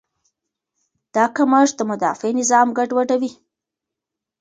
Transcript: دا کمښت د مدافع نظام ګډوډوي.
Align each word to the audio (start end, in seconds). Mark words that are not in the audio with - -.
دا 1.15 1.25
کمښت 1.35 1.73
د 1.77 1.81
مدافع 1.91 2.29
نظام 2.39 2.67
ګډوډوي. 2.77 3.31